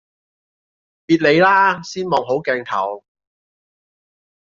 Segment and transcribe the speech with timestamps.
[1.05, 1.79] 別理啦！
[1.83, 3.05] 先望好鏡頭